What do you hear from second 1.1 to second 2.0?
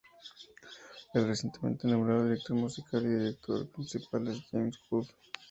El recientemente